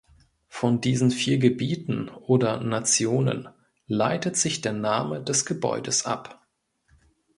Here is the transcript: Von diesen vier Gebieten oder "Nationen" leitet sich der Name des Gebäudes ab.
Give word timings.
Von 0.47 0.81
diesen 0.81 1.11
vier 1.11 1.37
Gebieten 1.37 2.09
oder 2.09 2.59
"Nationen" 2.59 3.49
leitet 3.85 4.35
sich 4.35 4.59
der 4.61 4.73
Name 4.73 5.21
des 5.23 5.45
Gebäudes 5.45 6.07
ab. 6.07 6.41